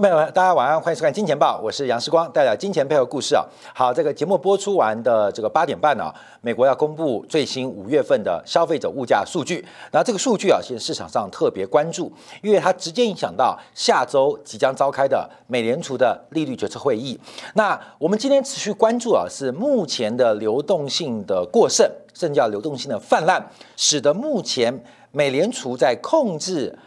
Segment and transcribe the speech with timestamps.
[0.00, 3.44] 朋友们，大家晚上欢迎收看《金钱报》，我是杨世光，带来金钱背后故事啊。
[3.74, 6.10] 好，这个节目播出完的这个八点半呢，
[6.40, 9.62] 美国要公布最新五月份的消费者物价数据。
[9.92, 17.20] 那这个数据啊，现在市场上特别关注，因为它直接影响到下周即将召开的美联储的利率决策会议。
[17.52, 26.78] 那我们今天持续关注啊，是目前的流动性的过剩，甚至叫流动性的泛滥，使得目前美联储在控制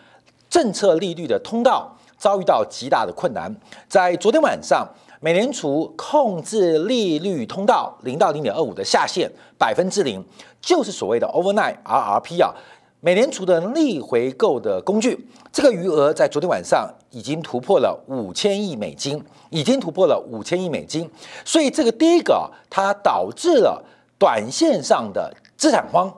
[0.50, 1.95] 政策利率的通道。
[2.23, 3.54] 遭遇到极大的困难。
[3.90, 4.88] 在昨天晚上，
[5.20, 10.23] 美联储控制利率通道零到零点二五的下限百分之零，
[10.62, 12.56] 就是所谓的 overnight RRP 啊，
[13.02, 15.28] 美联储的逆回购的工具。
[15.52, 21.12] 这个余额在昨天晚上已经突破了五千亿美金，已经突破了五千亿美金。
[21.44, 23.84] 所以这个第一个，它导致了
[24.17, 26.09] 短线上的资产荒，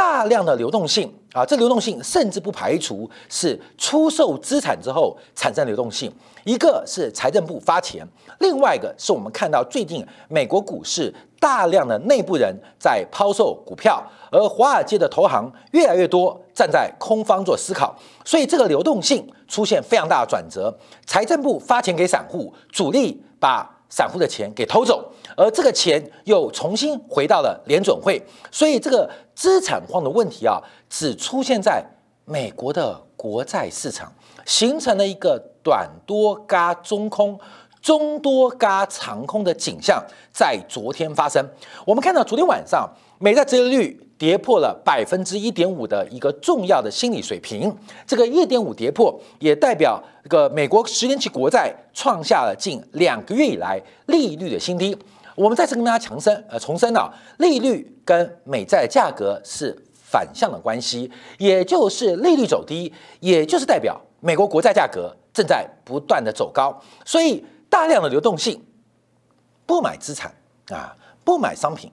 [0.00, 1.12] 大量的流动性。
[1.34, 6.10] 啊，这流动性甚至不排除是出售资产之后产生流动性。
[6.44, 8.04] 一个是财政部发钱，
[8.38, 20.74] 另外一个是我们看到最近美国股市大量的内部人在抛售股票，而华尔街的投行越来越多站在空方做思考，所以这个流动性出现非常大的转折。
[21.06, 23.76] 财政部发钱给散户，主力把。
[23.92, 25.04] 散户的钱给偷走，
[25.36, 31.84] 而这个钱又重新回到了联准会，所以这个资产荒的问题啊，只出现在
[32.24, 34.12] 美国的国债市场，
[34.44, 37.38] 形成了一个短多嘎中空、
[37.80, 41.44] 中多嘎长空的景象，在昨天发生。
[41.84, 44.06] 我们看到昨天晚上美债折利率。
[44.20, 47.74] 跌破了百分之一点五的一个重要的心理水平，
[48.06, 54.94] 这个一点五跌破，也代表这个美国十年期国债创下了近两个月以来利率的新低。
[55.40, 68.62] 我们再次跟大家强申，呃，重申啊，利率跟美债价格是反向的关系，也就是利率走低，也就是代表美国国债价格正在不断的走高，所以大量的流动性
[69.64, 70.30] 不买资产
[70.68, 71.90] 啊，不买商品。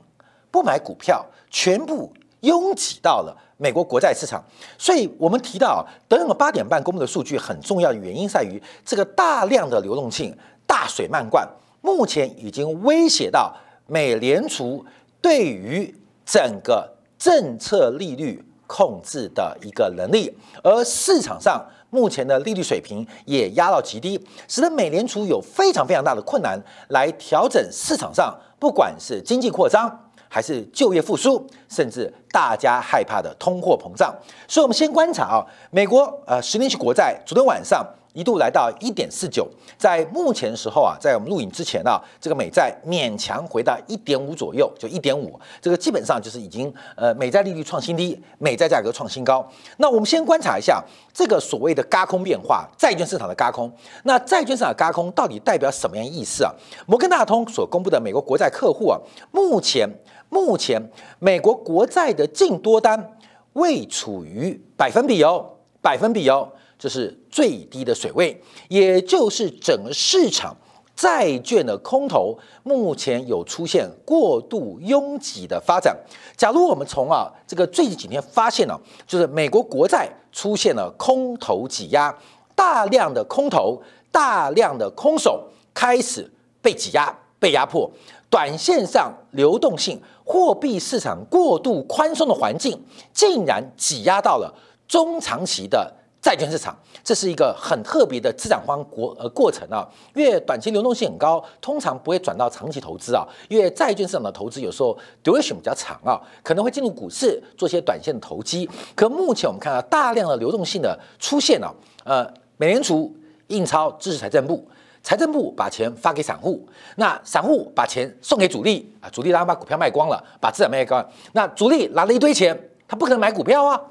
[0.50, 4.44] 不买股票，全部拥挤到了美国国债市场。
[4.78, 10.35] 所以，我们提到啊，等等八点半公布的数据很重要的原因在于，这个大量的流动性
[10.66, 11.47] 大水漫灌，
[11.82, 13.56] 目前已经威胁到
[13.86, 14.86] 美联储
[15.22, 15.94] 对于
[16.26, 30.04] 整个政策利率控制的一个能力，而市场上目前的利率水平也压到极低，使得美联储有非常非常大的困难来调整市场上，不管是经济扩张。
[30.30, 34.14] 还是就业复苏，甚至大家害怕的通货膨胀，
[34.46, 35.40] 所以我们先观察啊，
[35.72, 37.82] 美国呃十年期国债昨天晚上。
[38.17, 39.47] 一度来到一点四九，
[39.78, 49.47] 在目前时候啊，在我们录影之前啊，这个美债勉强回到一点五左右，就一点五，这个基本上就是已经呃美债利率创新低，美债价格创新高。
[49.78, 50.83] 那我们先观察一下
[51.13, 53.72] 这个所谓的嘎空变化，债券市场的嘎空。
[54.01, 56.51] 那债券市场嘎空到底代表什么样意思啊？
[56.88, 58.97] 摩根大通所公布的美国国债客户啊，
[59.29, 59.88] 目前
[60.29, 60.81] 目前
[61.19, 63.11] 美国国债的净多单
[63.53, 65.45] 未处于百分比哦，
[65.84, 66.49] 百分比哦。
[66.79, 68.36] 这是最低的水位，
[68.68, 70.58] 也就是整个市场
[70.96, 75.96] 债券的空头目前有出现过度拥挤的发展。
[76.36, 82.12] 假如我们从啊这个最近几天发现了，就是美国国债出现了空头挤压，
[82.56, 83.80] 大量的空头、
[84.12, 86.28] 大量的空手开始
[86.59, 87.88] 被挤压、被压迫，
[88.31, 92.81] 短线上流动性、货币市场过度宽松的环境，
[93.14, 94.52] 竟然挤压到了
[94.88, 95.94] 中长期的。
[96.28, 104.94] 债券市场，这是一个很特别的资产荒过呃过程啊，因为短期流动性很高，通常不会转到长期投资啊，因为债券市场的投资有时候
[105.24, 108.70] duration 比较长啊，可能会进入股市做些短线的投机。
[108.94, 113.16] 可目前我们看到大量的流动性的出现了，呃，美联储
[113.47, 114.68] 印钞支持财政部，
[115.02, 123.82] 财政部把钱发给散户，那散户把钱送给主力啊，主力然后把股票卖光了，把资产卖光，那主力拿了一堆钱，他不可能买股票啊，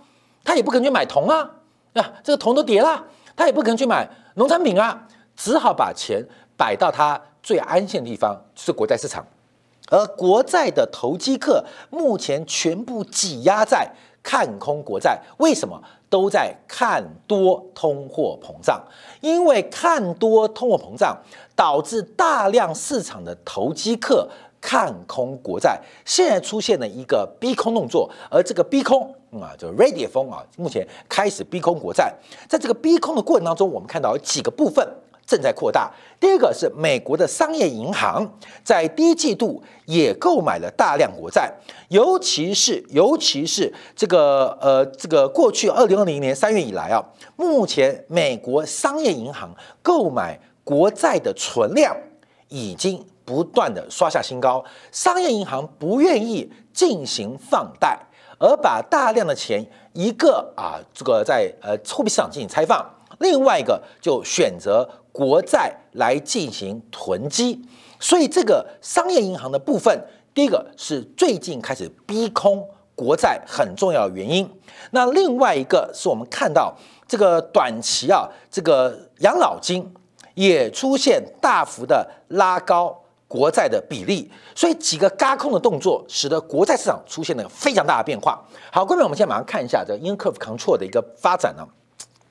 [0.44, 1.52] 他也不可能去买铜啊。
[1.96, 3.02] 那这个铜都跌了，
[3.34, 6.22] 他也不可能去买农产品啊，只好把钱
[6.54, 9.26] 摆到他最安心的地方，是国债市场。
[9.88, 13.90] 而国债的投机客目前全部挤压在
[14.22, 15.82] 看空国债，为什么？
[16.08, 18.80] 都在看多通货膨胀，
[19.20, 21.16] 因为看多通货膨胀
[21.56, 24.28] 导致大量市场的投机客。
[24.60, 32.12] 看空国债，现在出现了一个逼空动作，而这个逼空啊，就 ready 风啊，目前开始逼空国债。
[32.48, 34.86] 在这个逼空的过程当中，我们看到有几个部分，
[35.26, 35.92] 正在扩大。
[36.18, 38.26] 第一个是美国的商业银行
[38.64, 41.52] 在第一季度也购买了大量国债，
[41.88, 47.04] 尤其是尤其是这个呃这个过去二零二零年三月以来啊，
[47.36, 51.94] 目前美国商业银行购买国债的存量
[52.48, 57.98] 已经不断的刷下新高，商业银行不愿意进行放贷，
[58.38, 62.88] 而把大量的钱一个啊这个在呃货币市场进行拆放。
[63.18, 67.60] 另外一个就选择国债来进行囤积，
[67.98, 72.62] 所以这个商业银行的部分，第一个是最近开始逼空
[72.94, 74.48] 国债很重要的原因。
[74.90, 76.76] 那另外一个是我们看到
[77.08, 79.90] 这个短期啊，这个养老金
[80.34, 88.40] 也出现大幅的拉高国债的比例，所以几个嘎空的动作，使得国债市场出现了非常大的变化。
[88.70, 91.66] 好，各位，我们现在马上看一下这 yield curve control 的一个发展呢。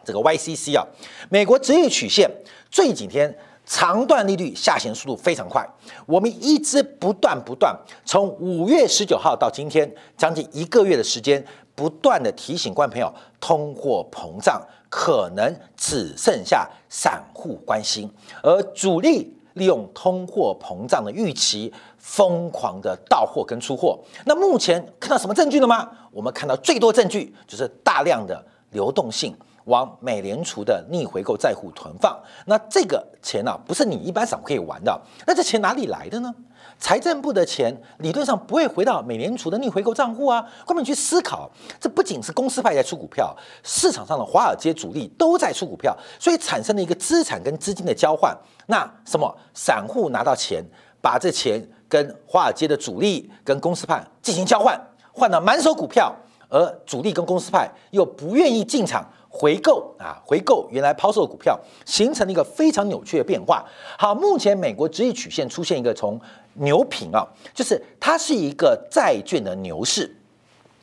[0.06, 0.86] 这个 YCC 啊，
[1.30, 2.30] 美国职业曲线
[2.69, 5.68] 这几天长段利率下行速度非常快，
[6.06, 7.75] 我们一直不断不断
[8.06, 11.44] 从五月十九号到今天将近一个月的时间，
[11.74, 18.07] 不断的提醒观众朋友，通货膨胀可能只剩下散户关心，
[18.44, 24.00] 而主力利用通货膨胀的预期疯狂的到货跟出货。
[24.24, 25.92] 那目前看到什么证据了吗？
[26.12, 28.42] 我们看到最多证据就是大量的
[28.72, 29.36] 流动性。
[29.66, 32.16] 往美联储的逆回购债户囤放，
[32.46, 35.02] 那这个钱呢，不是你一般散户可以玩的。
[35.25, 36.31] 那这钱哪里来的呢？
[36.77, 40.45] 财政部的钱理论上不会回到美联储的逆回购账户啊。
[40.66, 41.50] 关门去思考，
[41.80, 48.36] 这不仅是公司派在出股票，市场上的华尔街主力都在出股票，所以产生了一个资产跟资金的交换。
[48.68, 50.63] 那什么散户拿到钱，
[51.01, 54.80] 把这钱跟华尔街的主力跟公司派进行交换，
[55.12, 56.13] 换到满手股票，
[56.50, 59.04] 而主力跟公司派又不愿意进场。
[59.38, 63.66] 回购啊，回购原来抛售的股票，形成了一个非常扭曲的变化。
[64.00, 66.18] 好，目前美国直业曲线出现一个从
[66.56, 70.16] 牛平啊，就是它是一个债券的牛市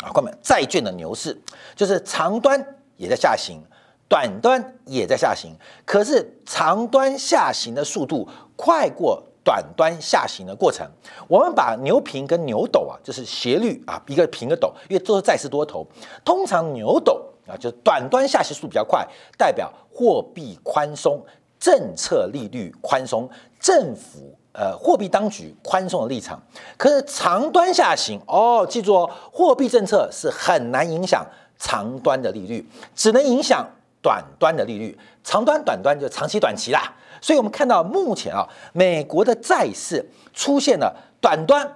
[0.02, 1.38] 啊，各位债券的牛市，
[1.74, 2.64] 就是长端
[2.96, 3.60] 也在下行，
[4.08, 5.54] 短端也在下行，
[5.84, 10.88] 可是长端下行的速度快过短端下行的过程。
[11.28, 15.86] 我们把牛平跟牛斗啊，就是斜率啊，一个平个斗，因为都是债市多头，
[16.24, 17.28] 通常牛斗。
[17.44, 19.04] 啊，就是短端下行速度比较快，
[19.36, 21.20] 代表货币宽松、
[21.58, 23.28] 政策利率宽松、
[23.58, 26.40] 政府呃货币当局宽松的立场。
[26.76, 31.26] 可是长端下行哦，记住哦，货币政策是很难影响
[31.58, 33.66] 长端的利率，只能影响
[34.00, 34.98] 短端的利率。
[35.24, 36.92] 长端、短端就长期、短期啦。
[37.20, 41.72] 所以我们看到目前啊，美国的债市出现了短端，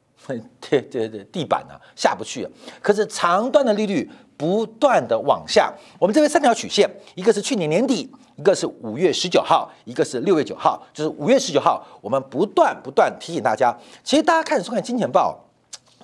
[0.60, 2.50] 对对对，地板啊下不去了。
[2.82, 4.10] 可是长端的利率。
[4.38, 15.36] 不断的往下，我们这边三条曲线，一个是去年年底，一个是五月十九号，一个是六月九号，就是五月十九号，我们不断不断提醒大家，其实大家看收看金钱报，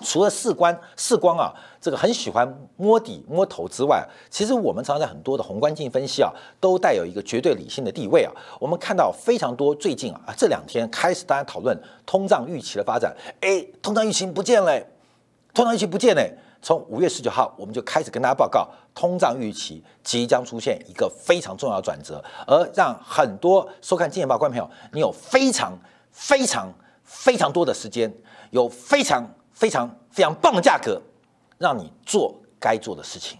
[0.03, 8.33] 除了四观四光啊，这个很喜欢摸底摸头之外，其实我们常常在很多的宏观经济分析啊，都带有一个绝对理性的地位啊。
[8.59, 14.77] 我们看到非常多最近啊这两天开始大家讨论通胀预期的发展，哎，通胀预期不见了，
[15.55, 16.21] 通胀预期不见了。
[16.65, 25.79] 从五月十九号，我们就开始跟大家报告，通胀预期即将出现一个非常重要的转折，而让很多收看《金钱报》观众朋友，你有非常
[26.11, 28.11] 非常非常多的时间，
[28.51, 30.99] 有非常非常非常棒的价格，
[31.59, 33.39] 让你做该做的事情，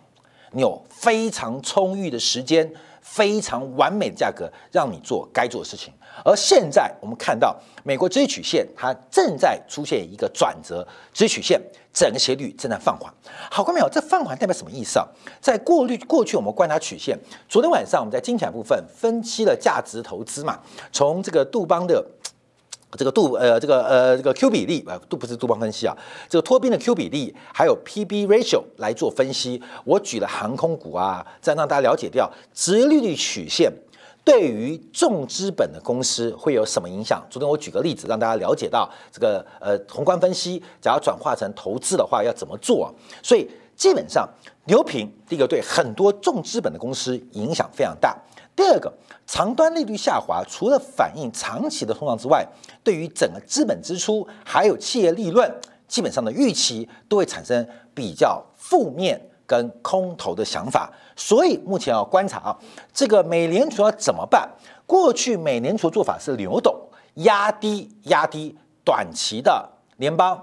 [0.51, 2.71] 你有非常充裕的时间。
[3.05, 5.93] 非常完美的价格，让你做该做的事情。
[6.25, 11.61] 而现在我们看到，美国这曲线它正在出现一个转折，这曲线
[11.93, 13.13] 整个斜率正在放缓。
[13.51, 13.89] 好，看没有？
[13.91, 15.07] 这放缓代表什么意思啊？
[15.39, 17.19] 在过滤过去，我们观察曲线。
[17.47, 20.59] 昨天晚上我们在精彩部分分析了价值投资嘛，
[20.91, 22.03] 从这个杜邦的。
[22.97, 25.97] 这个杜呃，这个呃，这个 Q 比例啊，杜不是杜邦分析啊，
[26.29, 29.61] 这个托宾的 Q 比例，还有 PB ratio 来做分析。
[29.85, 33.73] 我举了航空股啊，再让大家了解掉，直利率曲线
[34.25, 37.23] 对于重资本的公司会有什么影响？
[37.29, 42.95] 昨天我举个例子，让大家了解到这个呃宏观分析，假如转化成投资的话要怎么做？
[43.23, 44.29] 所以基本上
[44.67, 48.17] 牛平第一个对很多重资本的公司影响非常大。
[48.57, 48.93] 第二个，
[49.27, 52.47] 长端利率下滑，除了反映长期的通胀之外，
[52.85, 55.53] 对于整个资本支出还有企业利润，
[55.89, 60.89] 基本上的预期都会产生比较负面跟空头的想法。
[61.17, 62.57] 所以目前要观察啊，
[62.93, 64.49] 这个美联储要怎么办？
[64.87, 66.73] 过去美联储做法是流动
[67.15, 70.41] 压低压低短期的联邦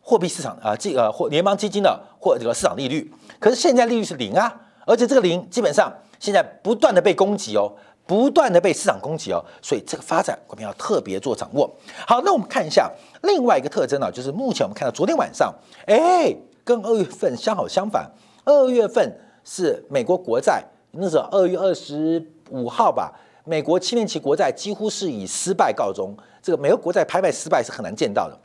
[0.00, 5.92] 货币市场啊，这个或联邦基金的或这个市场利率，可是现在利率是零啊，而且这个零基本上。
[6.20, 7.72] 现在不断的被攻击哦，
[8.06, 11.68] 不断的被市场攻击哦，所以这个发展我们要特别做掌握。
[12.06, 12.88] 好，那我们看一下
[13.22, 15.52] 另外一个特征呢，就是目前我们看到昨天晚上，
[15.86, 18.08] 哎，跟二月份相好相反，
[18.44, 20.62] 二月份是美国国债，
[20.92, 23.12] 那时候二月二十五号吧，
[23.44, 28.38] 美国七年期国债几乎是以失败告终，这个美国国债拍卖失败是很难见到的。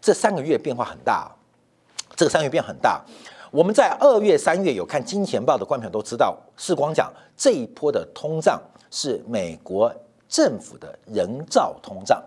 [0.00, 1.30] 这三个月变化很大，
[2.16, 3.04] 这个三个月变很大。
[3.52, 8.60] 我们在二月、三月有看金钱报的观众都知道，世光讲这一波的通胀。
[8.94, 9.90] 是美国
[10.28, 12.22] 政府的人造通胀，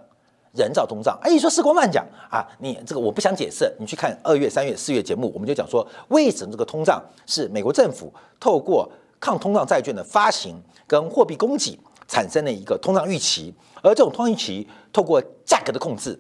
[0.52, 1.16] 人造通胀。
[1.22, 2.44] 哎，你说时光乱讲啊？
[2.58, 3.72] 你这个我不想解释。
[3.78, 13.54] 你去看二月、三月、四月节目，我们就讲说，为什么这个通胀是美国政府透过抗通胀债券的发行跟货币供给产生的一个通胀预期，
[13.84, 16.20] 而这种通胀预期透过价格的控制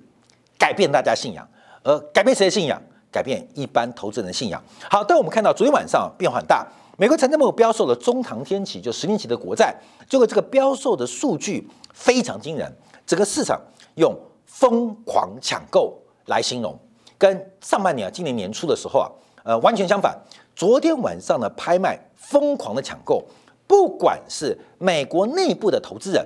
[0.59, 1.47] 改变大家信仰，
[1.81, 2.79] 而改变谁的信仰？
[3.15, 4.61] 改变一般投资人的信仰。
[4.89, 6.67] 好，但我们看到昨天晚上变化很大。
[6.97, 9.73] 美国财政部标售了中长天期，就十年期的国债，
[10.09, 12.69] 结果这个标售的数据非常惊人，
[13.05, 13.57] 整个市场
[13.95, 14.13] 用
[14.45, 16.77] 疯狂抢购来形容，
[17.17, 19.07] 跟上半年啊，今年年初的时候啊，
[19.45, 20.13] 呃，完全相反。
[20.53, 23.23] 昨天晚上的拍卖疯狂的抢购，
[23.65, 26.25] 不管是美国内部的投资人，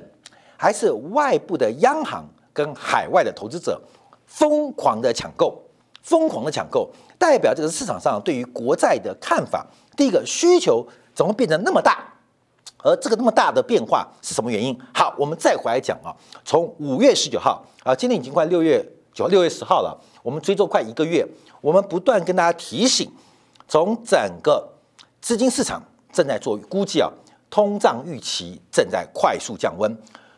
[0.57, 3.79] 还是外部的央行跟海外的投资者，
[4.25, 5.59] 疯狂的抢购，
[6.01, 9.65] 疯狂的抢购，代表这个市场上对于国债的看法。
[9.95, 12.05] 第一个需求怎么变成那么大？
[12.81, 14.77] 而这个那么大的变化是什么原因？
[14.93, 16.15] 好，我们再回来讲啊。
[16.45, 18.81] 从五月十九号啊，今天已经快六月
[19.13, 21.27] 九、六月十号了，我们追踪快一个月，
[21.59, 23.11] 我们不断跟大家提醒，
[23.67, 24.65] 从整个
[25.19, 27.11] 资金市场正在做估计啊，
[27.49, 29.93] 通胀预期正在快速降温。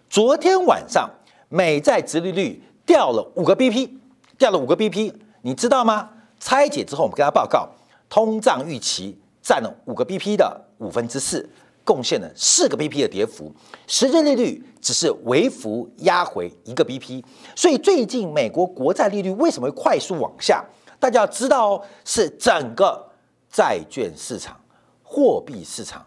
[0.10, 1.08] 昨天晚上
[1.48, 3.91] 美债殖利率掉了五个 BP，
[4.39, 6.10] 掉了五个 BP，你知道吗？
[6.39, 7.69] 拆解之后，我们跟大家报告
[8.10, 9.17] 通胀预期。
[9.43, 11.50] 占了五个 BP 的五分之四，
[11.83, 13.51] 贡献了四个 BP 的跌幅，
[13.88, 17.24] 实际利率只是微幅压回一个 BP，
[17.55, 20.63] 所以最近美国国债利率为什么会快速往下？
[21.00, 23.03] 大家要知道哦，是整个
[23.51, 24.55] 债券市场、
[25.01, 26.05] 货币市场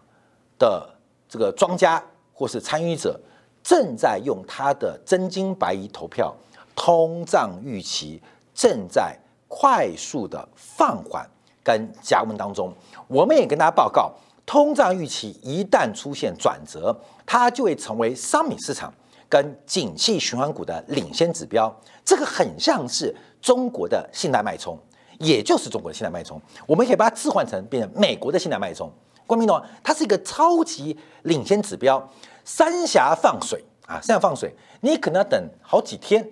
[0.57, 0.89] 的
[1.27, 2.01] 这个庄家
[2.31, 3.19] 或是参与者
[3.61, 6.33] 正在用他的真金白银投票，
[6.73, 8.21] 通胀预期
[8.53, 11.27] 正在快速的放缓。
[11.63, 12.71] 跟加温当中，
[13.07, 14.13] 我们也跟大家报告，
[14.45, 18.93] 通胀预期一旦出现转折，它就会成为商品市场
[19.27, 21.75] 跟景气循环股的领先指标。
[22.03, 23.11] 这个很像是
[23.41, 24.77] 中国的信贷脉冲，
[25.17, 28.87] 也就是中国的信贷脉冲，我们可以把它置换成变成美国的信贷脉冲。
[29.25, 29.65] 光明懂吗？
[29.83, 32.07] 它是一个超级领先指标。
[32.43, 36.23] 三峡放水啊，三峡放水，你可能要等好几天，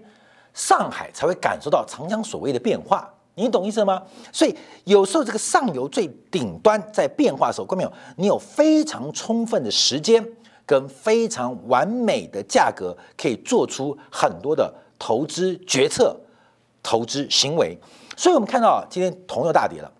[0.53, 3.09] 上海才会感受到长江所谓的变化。
[3.35, 4.03] 你懂意思吗？
[4.31, 7.91] 所以有时候这个上游最顶端在变化的时候，看没有？
[8.17, 10.23] 你有非常充分的时间
[10.67, 16.15] 跟非常完美的价格，可以做出很多的投资决策、
[16.83, 17.75] 投资行为。
[18.15, 19.91] 所以我们看到今天铜又大跌了，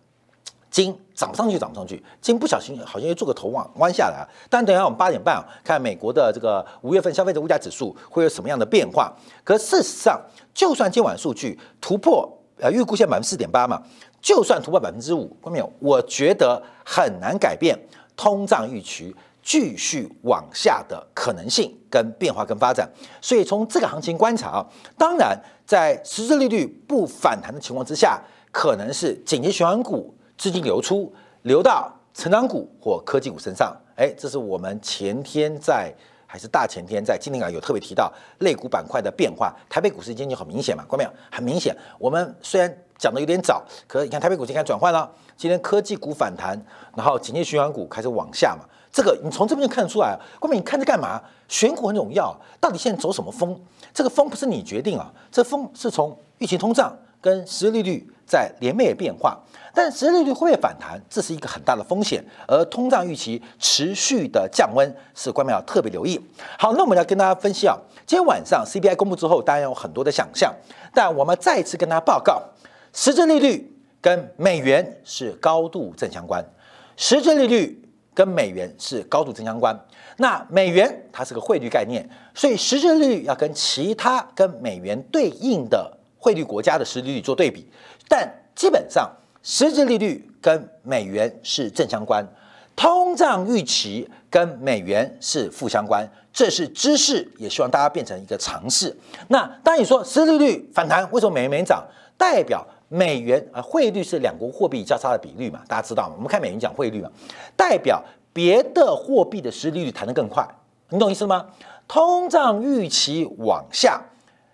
[0.73, 4.27] 金涨上去涨上去，金不小心好像又做个头往弯下来。
[4.49, 9.13] 但等一下我们八点半看美国的这个五月份消费者物价指数会有什么样的变化？
[9.43, 10.19] 可事实上，
[10.51, 12.27] 就算今晚数据突破。
[12.59, 13.81] 呃，预估线百分之四点八嘛，
[14.21, 15.69] 就算突破百分之五，看到没有？
[15.79, 17.77] 我觉得很难改变
[18.15, 22.87] 通胀预期继续往下的可能性跟变化跟发展。
[23.19, 24.65] 所以从这个行情观察啊，
[24.97, 31.13] 当然在实质利率不反弹的情况之下，可能是紧急循环股资金流出，
[31.43, 33.75] 流到成长股或科技股身上。
[33.95, 35.93] 哎，这是我们前天在。
[36.25, 41.09] 还是大前天在今天港有特别提到类股板块的变化，台北股市今天就很明显嘛，看到没有？
[41.31, 41.77] 很明显。
[41.99, 46.59] 我们虽然讲的有点早，可是你看台北股市开始转换了，今天科技股反弹，
[46.95, 48.65] 然后景业循环股开始往下嘛。
[48.91, 51.21] 这个你从这边就看得出来，关明你看着干嘛？
[51.47, 53.55] 选股很重要，到底现在走什么风？
[53.93, 59.39] 这个风不是你决定啊，这风是从预期通胀跟实际利率在连袂变化。
[59.73, 62.23] 但实际利率会不会反弹，这是一个很大的风险。
[62.47, 66.19] 而通胀预期持续的降温，是官媒要特别留意。
[66.59, 67.75] 好，那我们要跟大家分析啊，
[68.05, 70.53] 今天晚上 CPI 公布之后，当然有很多的想象。
[70.93, 72.39] 但我们再次跟大家报告，
[72.91, 76.45] 实质利率跟美元是高度正相关，
[76.95, 77.81] 实质利率
[78.13, 79.75] 跟美元是高度正相关。
[80.17, 87.67] 那美元它是个汇率概念，所以实质利率要跟其他跟美元对应的汇率国家的实际利率做对比，
[88.07, 89.11] 但基本上。
[89.45, 92.25] 实质利率跟美元是正相关，
[92.77, 98.95] 通胀预期跟美元是负相关，这是知识，也希望大家变成一个常识。
[99.27, 101.85] 那当你说实际利率反弹，为什么美元没涨？
[102.17, 105.59] 代表美元啊汇率是两国货币交叉的比率嘛？
[105.67, 106.13] 大家知道吗？
[106.15, 107.11] 我们看美元讲汇率嘛，
[107.57, 108.01] 代表
[108.31, 110.47] 别的货币的实际利率弹得更快，
[110.87, 111.47] 你懂意思吗？
[111.85, 114.01] 通胀预期往下，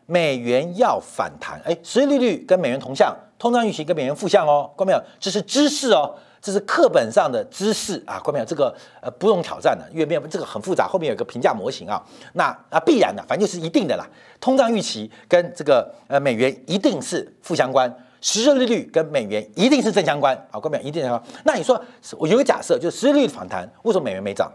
[0.10, 1.62] 美元要反弹。
[1.64, 5.00] 哎，实际利率跟美元同向，通胀预期跟美元负向哦，关没有？
[5.20, 8.46] 这是知识哦，这是课本上的知识啊，关没有？
[8.46, 12.04] 这个呃不用挑战的，因为没有这个很复杂，后面有个评价模型啊。
[12.34, 14.08] 那啊必然的，反正就是一定的啦。
[14.42, 17.88] 通胀预期跟这个呃美元一定是负相关，
[18.20, 20.36] 实际利率跟美元一定是正相关。
[20.50, 20.60] 啊。
[20.60, 20.84] 关没有？
[20.84, 21.24] 一定相关。
[21.46, 21.80] 那你说
[22.18, 24.52] 我有个假设，就是实际利率反弹，为什么美元没涨？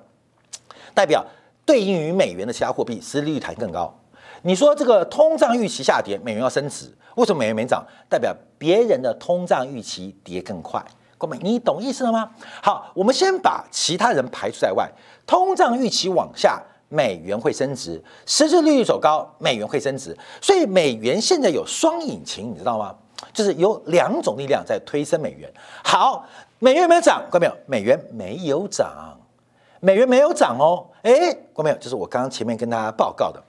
[0.93, 1.25] 代表。
[1.67, 3.99] 对应于美元的其他货币，实际利率弹更高。
[4.47, 7.83] 你说这个通胀预期下跌，美元要升值，为什么美元没涨？
[8.11, 10.85] 代表别人的通胀预期跌更快。
[11.17, 12.31] 各位，你懂意思了吗？
[12.63, 14.87] 好，我们先把其他人排除在外。
[15.27, 20.15] 通胀预期往下，美元会升值；实质利率走高，美元会升值。
[20.43, 22.95] 所以美元现在有双引擎，你知道吗？
[23.33, 25.51] 就是有两种力量在推升美元。
[25.83, 26.23] 好，
[26.59, 27.25] 美元没有涨？
[27.31, 29.19] 各位没有，美元没有涨。
[29.81, 31.77] 美元没有涨哦，哎，过没有？
[31.77, 33.43] 就是我刚刚前面跟大家报告的，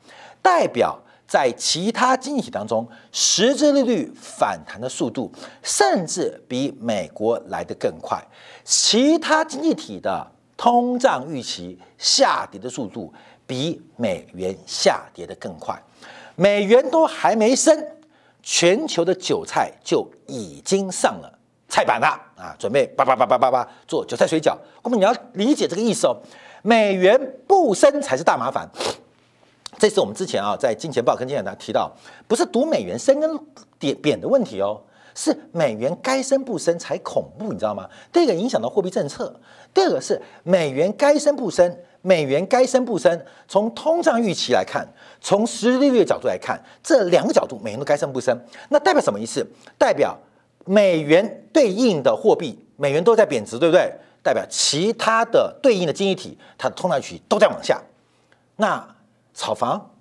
[0.45, 0.95] 代表
[1.27, 5.31] 在其他经济体当中，实质利率反弹的速度
[5.63, 8.23] 甚至比美国来得更快，
[8.63, 10.23] 其他经济体的
[10.55, 13.11] 通胀预期下跌的速度
[13.47, 15.75] 比美元下跌的更快，
[16.35, 17.75] 美元都还没升，
[18.43, 21.39] 全球的韭菜就已经上了。
[21.67, 24.55] 菜板了啊，准备叭叭叭叭叭叭做韭菜水饺。
[24.83, 26.15] 那么你要理解这个意思哦，
[26.61, 28.69] 美元不升才是大麻烦。
[29.77, 31.91] 这是我们之前啊在金钱报跟金钱谈提到，
[32.27, 33.39] 不是赌美元升跟
[33.77, 34.81] 跌贬的问题哦，
[35.13, 37.89] 是美元该升不升才恐怖，你知道吗？
[38.11, 39.33] 第一个影响到货币政策，
[39.73, 44.87] 第二个是美元该升不升，美元该升不升，从通胀预期来看，
[45.21, 48.37] 从实际利率角度来看，这两个角度美元都该升不升，
[48.69, 49.45] 那代表什么意思？
[49.77, 50.17] 代表。
[50.67, 53.87] 美元对应的货币，美元都在贬值，对不对？
[54.23, 57.79] 代表其他的对应的经济体，它的通胀区都在往下。
[58.55, 58.83] 那
[59.35, 59.91] 炒房、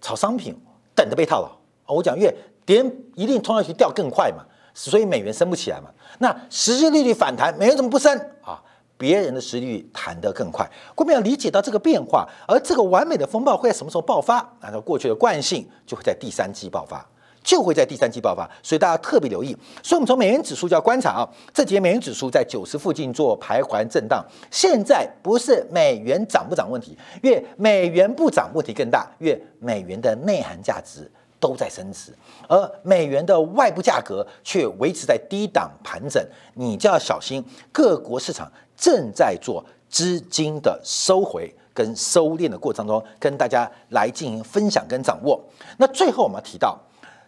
[0.00, 0.56] 炒商品
[0.94, 1.50] 等着被套牢。
[1.92, 2.32] 我讲越
[2.64, 2.84] 跌，
[3.16, 5.90] 一定冲上去掉更快嘛，所以美元升不起来嘛。
[6.18, 8.62] 那实际利率反弹，美元怎么不升啊？
[8.96, 10.64] 别人的实际利率弹得更快。
[10.94, 14.38] 我们要理解到这个变化，而这个完美的风暴会在什么时候爆发？
[14.60, 17.04] 按照过去的惯性，就会在第三季爆发。
[17.42, 19.56] 就会在第三季爆发，所以大家特别留意。
[19.82, 24.24] 所以，我们从美元指数就要观察啊，这几天美元指数在九十附近做徘徊震荡。
[24.50, 32.12] 现在不是美元涨不涨问题，越美元不涨问题更大，越美元的内涵价值都在升值，
[32.48, 36.24] 而美元的外部价格却维持在低档盘整。
[36.54, 45.42] 你就要小心，各国市场正在做资金的收回跟收敛的过程中，跟大家来进行分享跟掌握。
[45.78, 46.78] 那最后我们要提到。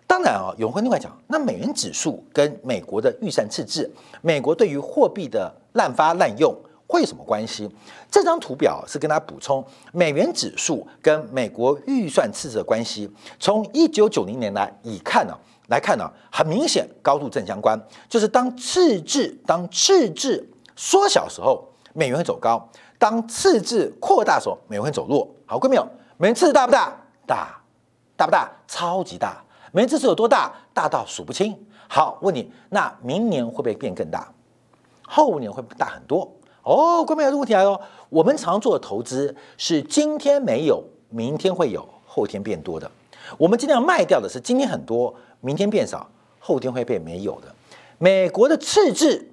[0.07, 3.90] 当然啊，有人会另外讲，那美元指数跟美国的预算赤字，
[4.23, 6.55] 美国对于货币的滥发滥用
[6.87, 7.69] 会有什么关系？
[8.11, 13.11] 这张图表是跟大家补充美元指数跟美国预算赤字的关系。
[13.40, 15.35] 从一九九零年来已看呢，
[15.69, 22.59] 来看呢，很明显高度正相关，就是当赤字当赤字缩小时候，美元会走高；
[22.99, 25.29] 当赤字扩大时候，美元会走弱。
[25.47, 25.88] 好，各位没有？
[26.19, 26.93] 美元赤字大不大？
[27.27, 27.61] 大，
[28.17, 28.49] 大不大？
[28.69, 29.43] 超级大。
[29.75, 30.55] 美元支持有多大？
[30.73, 31.53] 大到数不清。
[31.89, 34.33] 好，问你，那明年会不会变更大？
[35.03, 36.33] 后年会大很多？
[36.63, 37.81] 哦，各位，这个问题来了。
[38.09, 42.89] 我们常做的投资是今天没有，明天会有，后天变多的。
[43.37, 46.09] 我们尽量卖掉的是今天很多，明天变少，
[46.39, 47.53] 后天会变没有的。
[47.99, 49.29] 美国的赤字，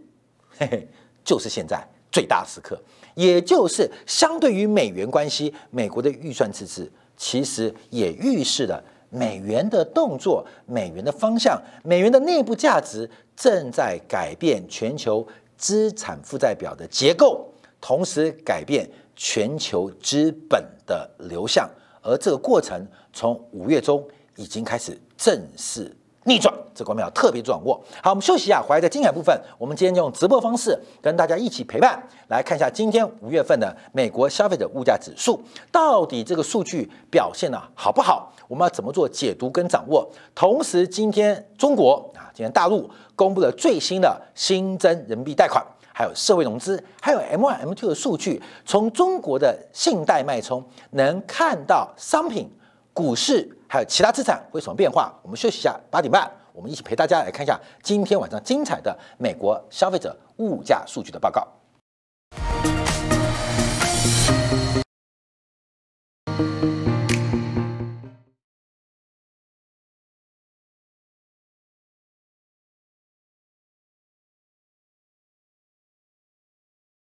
[0.58, 0.88] 嘿嘿，
[1.24, 2.82] 就是现在最大时刻，
[3.14, 8.84] 也就是相对于美元关系，美国的预算赤字其实也预示了。
[9.12, 17.48] 美元的动作，美元的方向，美元的内部价值正在改变全球资产负债表的结构，
[17.80, 21.70] 同时改变全球资本的流向，
[22.02, 24.04] 而这个过程从五月中
[24.38, 25.96] 已经开始正式。
[26.24, 27.74] 逆转，这个我们要特别掌握。
[28.04, 38.32] 好，我们休息一下，回来在精彩部分，我们今天用直播方式跟大家一起陪伴，来看一下今天五月份的美国消费者物价指数到底这个数据表现的好不好？
[38.52, 40.06] 我们要怎么做解读跟掌握？
[40.36, 52.52] 同时，今天中国啊，今天大陆公布了最新的新增人民币贷款，还有社会融资，还有 M1、M2 的数据，从中国的信贷脉冲能看到商品、
[52.92, 53.50] 股市。
[53.70, 55.14] 还有其他资产会什么变化？
[55.22, 61.48] 我们休息一下，八点半，我们一起陪大家来看一下今天晚上精彩的美国消费者物价数据的报告。